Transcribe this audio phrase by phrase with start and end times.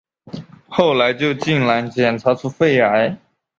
[0.67, 3.19] 后来就竟然检查出肺癌